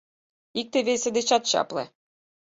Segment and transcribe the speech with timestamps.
[0.59, 1.83] Икте весе дечат чапле.